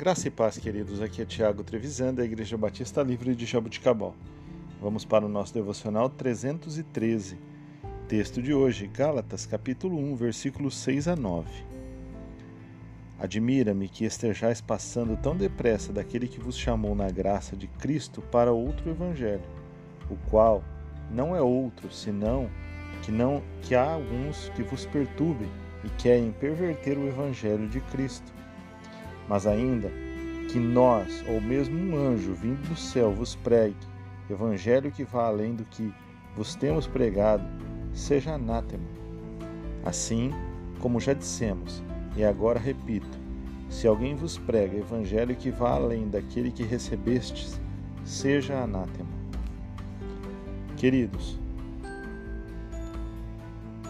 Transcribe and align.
Graça 0.00 0.28
e 0.28 0.30
paz, 0.30 0.56
queridos. 0.56 1.02
Aqui 1.02 1.20
é 1.20 1.26
Tiago 1.26 1.62
Trevisan, 1.62 2.14
da 2.14 2.24
Igreja 2.24 2.56
Batista 2.56 3.02
Livre 3.02 3.34
de 3.34 3.44
Jabuticabal. 3.44 4.14
Vamos 4.80 5.04
para 5.04 5.26
o 5.26 5.28
nosso 5.28 5.52
devocional 5.52 6.08
313. 6.08 7.36
Texto 8.08 8.40
de 8.40 8.54
hoje, 8.54 8.86
Gálatas, 8.86 9.44
capítulo 9.44 9.98
1, 9.98 10.16
versículos 10.16 10.78
6 10.78 11.06
a 11.06 11.14
9. 11.14 11.50
Admira-me 13.18 13.90
que 13.90 14.06
estejais 14.06 14.62
passando 14.62 15.18
tão 15.18 15.36
depressa 15.36 15.92
daquele 15.92 16.26
que 16.26 16.40
vos 16.40 16.56
chamou 16.56 16.94
na 16.94 17.10
graça 17.10 17.54
de 17.54 17.66
Cristo 17.66 18.22
para 18.22 18.52
outro 18.52 18.88
evangelho, 18.88 19.44
o 20.08 20.16
qual 20.30 20.64
não 21.10 21.36
é 21.36 21.42
outro, 21.42 21.92
senão 21.92 22.48
que 23.02 23.12
não 23.12 23.42
que 23.60 23.74
há 23.74 23.92
alguns 23.92 24.48
que 24.56 24.62
vos 24.62 24.86
perturbem 24.86 25.50
e 25.84 25.90
querem 26.02 26.32
perverter 26.32 26.96
o 26.96 27.06
evangelho 27.06 27.68
de 27.68 27.82
Cristo 27.82 28.39
mas 29.30 29.46
ainda 29.46 29.88
que 30.48 30.58
nós, 30.58 31.24
ou 31.28 31.40
mesmo 31.40 31.78
um 31.78 31.96
anjo 31.96 32.34
vindo 32.34 32.68
do 32.68 32.74
céu, 32.74 33.12
vos 33.12 33.36
pregue, 33.36 33.76
evangelho 34.28 34.90
que 34.90 35.04
vá 35.04 35.28
além 35.28 35.54
do 35.54 35.64
que 35.66 35.94
vos 36.34 36.56
temos 36.56 36.88
pregado, 36.88 37.44
seja 37.92 38.34
anátema. 38.34 38.82
Assim, 39.84 40.32
como 40.80 40.98
já 40.98 41.12
dissemos, 41.12 41.80
e 42.16 42.24
agora 42.24 42.58
repito, 42.58 43.20
se 43.68 43.86
alguém 43.86 44.16
vos 44.16 44.36
prega 44.36 44.78
evangelho 44.78 45.36
que 45.36 45.52
vá 45.52 45.74
além 45.74 46.08
daquele 46.08 46.50
que 46.50 46.64
recebestes, 46.64 47.60
seja 48.04 48.58
anátema. 48.58 49.10
Queridos, 50.76 51.38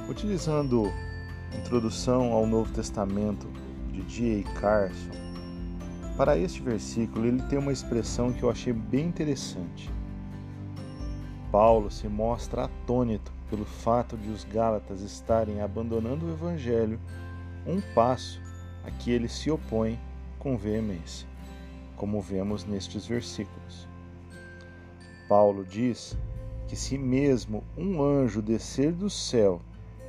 utilizando 0.06 0.92
introdução 1.58 2.30
ao 2.30 2.46
Novo 2.46 2.70
Testamento 2.74 3.48
de 3.90 4.02
D.A. 4.02 4.60
Carson, 4.60 5.29
para 6.20 6.36
este 6.36 6.60
versículo, 6.60 7.24
ele 7.24 7.40
tem 7.44 7.58
uma 7.58 7.72
expressão 7.72 8.30
que 8.30 8.42
eu 8.42 8.50
achei 8.50 8.74
bem 8.74 9.06
interessante. 9.06 9.90
Paulo 11.50 11.90
se 11.90 12.06
mostra 12.08 12.64
atônito 12.64 13.32
pelo 13.48 13.64
fato 13.64 14.18
de 14.18 14.28
os 14.28 14.44
Gálatas 14.44 15.00
estarem 15.00 15.62
abandonando 15.62 16.26
o 16.26 16.30
Evangelho, 16.30 17.00
um 17.66 17.80
passo 17.94 18.38
a 18.84 18.90
que 18.90 19.10
ele 19.10 19.30
se 19.30 19.50
opõe 19.50 19.98
com 20.38 20.58
veemência, 20.58 21.26
como 21.96 22.20
vemos 22.20 22.66
nestes 22.66 23.06
versículos. 23.06 23.88
Paulo 25.26 25.64
diz 25.64 26.18
que 26.68 26.76
se 26.76 26.98
mesmo 26.98 27.64
um 27.78 28.02
anjo 28.02 28.42
descer 28.42 28.92
do 28.92 29.08
céu 29.08 29.58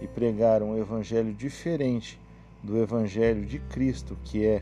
e 0.02 0.08
pregar 0.10 0.62
um 0.62 0.78
evangelho 0.78 1.34
diferente 1.34 2.20
do 2.62 2.78
evangelho 2.78 3.46
de 3.46 3.60
Cristo, 3.60 4.18
que 4.26 4.46
é 4.46 4.62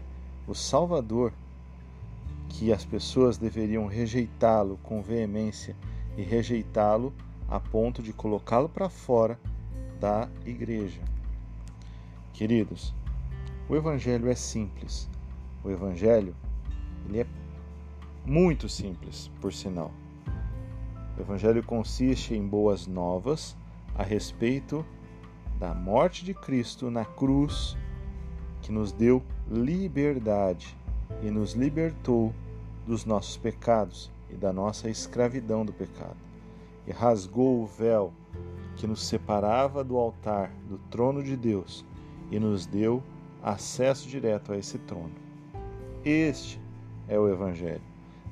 o 0.50 0.56
Salvador, 0.56 1.32
que 2.48 2.74
as 2.74 2.84
pessoas 2.84 3.38
deveriam 3.38 3.86
rejeitá-lo 3.86 4.80
com 4.82 5.00
veemência 5.00 5.76
e 6.18 6.24
rejeitá-lo 6.24 7.14
a 7.48 7.60
ponto 7.60 8.02
de 8.02 8.12
colocá-lo 8.12 8.68
para 8.68 8.90
fora 8.90 9.40
da 10.00 10.28
igreja. 10.44 11.02
Queridos, 12.34 12.96
o 13.70 13.76
evangelho 13.76 14.28
é 14.28 14.34
simples. 14.34 15.08
O 15.64 15.70
evangelho 15.70 16.36
ele 17.08 17.20
é 17.20 17.28
muito 18.26 18.68
simples, 18.68 19.30
por 19.40 19.54
sinal. 19.54 19.92
O 21.16 21.22
evangelho 21.22 21.62
consiste 21.64 22.34
em 22.34 22.48
boas 22.48 22.88
novas 22.88 23.56
a 23.94 24.02
respeito 24.02 24.84
da 25.60 25.76
morte 25.76 26.26
de 26.26 26.34
Cristo 26.34 26.90
na 26.90 27.06
cruz 27.06 27.78
que 28.64 28.72
nos 28.72 28.92
deu 28.92 29.24
liberdade 29.50 30.78
e 31.24 31.30
nos 31.32 31.54
libertou 31.54 32.34
dos 32.86 33.06
nossos 33.06 33.38
pecados 33.38 34.12
e 34.30 34.36
da 34.36 34.54
nossa 34.54 34.90
escravidão 34.90 35.66
do 35.66 35.74
pecado, 35.74 36.18
e 36.88 36.92
rasgou 36.92 37.62
o 37.62 37.66
véu 37.66 38.14
que 38.76 38.88
nos 38.88 39.06
separava 39.06 39.84
do 39.84 39.98
altar, 39.98 40.52
do 40.68 40.78
trono 40.90 41.24
de 41.24 41.36
Deus, 41.36 41.86
e 42.32 42.40
nos 42.40 42.66
deu 42.66 43.04
acesso 43.44 44.08
direto 44.08 44.54
a 44.54 44.58
esse 44.58 44.78
trono. 44.80 45.12
Este 46.06 46.60
é 47.08 47.20
o 47.20 47.28
Evangelho. 47.28 47.82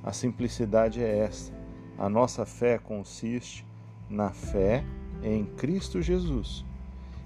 A 0.03 0.14
simplicidade 0.14 1.03
é 1.03 1.18
esta. 1.18 1.53
A 1.97 2.08
nossa 2.08 2.46
fé 2.46 2.78
consiste 2.78 3.66
na 4.09 4.30
fé 4.30 4.84
em 5.24 5.46
Cristo 5.46 6.02
Jesus. 6.02 6.64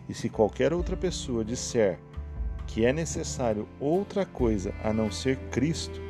E 0.07 0.13
se 0.13 0.29
qualquer 0.29 0.73
outra 0.73 0.97
pessoa 0.97 1.45
disser 1.45 1.99
que 2.67 2.85
é 2.85 2.93
necessário 2.93 3.67
outra 3.79 4.25
coisa 4.25 4.73
a 4.83 4.93
não 4.93 5.11
ser 5.11 5.37
Cristo, 5.51 6.01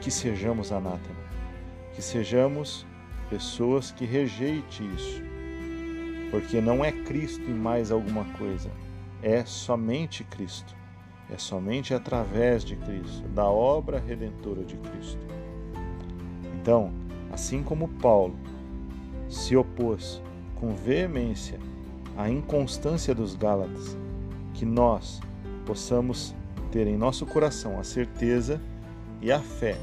que 0.00 0.10
sejamos 0.10 0.72
anátema, 0.72 1.20
que 1.94 2.02
sejamos 2.02 2.86
pessoas 3.30 3.90
que 3.92 4.04
rejeite 4.04 4.82
isso, 4.96 5.22
porque 6.30 6.60
não 6.60 6.84
é 6.84 6.90
Cristo 6.90 7.42
e 7.48 7.52
mais 7.52 7.90
alguma 7.90 8.24
coisa, 8.36 8.70
é 9.22 9.44
somente 9.44 10.24
Cristo, 10.24 10.74
é 11.30 11.38
somente 11.38 11.94
através 11.94 12.64
de 12.64 12.76
Cristo, 12.76 13.26
da 13.28 13.44
obra 13.44 13.98
redentora 13.98 14.64
de 14.64 14.76
Cristo. 14.76 15.24
Então, 16.60 16.92
assim 17.32 17.62
como 17.62 17.88
Paulo 17.88 18.36
se 19.28 19.56
opôs 19.56 20.20
com 20.56 20.74
veemência 20.74 21.58
à 22.16 22.28
inconstância 22.28 23.14
dos 23.14 23.34
Gálatas, 23.34 23.96
que 24.52 24.66
nós 24.66 25.20
possamos 25.66 26.34
ter 26.70 26.86
em 26.86 26.96
nosso 26.96 27.26
coração 27.26 27.78
a 27.78 27.84
certeza 27.84 28.60
e 29.20 29.30
a 29.30 29.40
fé 29.40 29.78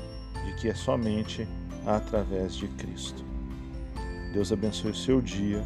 de 0.46 0.56
que 0.56 0.68
é 0.68 0.74
somente 0.74 1.48
através 1.86 2.56
de 2.56 2.68
Cristo. 2.68 3.24
Deus 4.34 4.52
abençoe 4.52 4.92
o 4.92 4.96
seu 4.96 5.22
dia. 5.22 5.64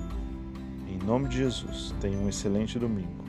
Em 0.88 0.98
nome 0.98 1.28
de 1.28 1.38
Jesus, 1.38 1.94
tenha 2.00 2.18
um 2.18 2.30
excelente 2.30 2.78
domingo. 2.80 3.24